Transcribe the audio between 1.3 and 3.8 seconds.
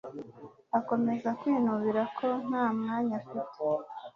kwinubira ko nta mwanya afite.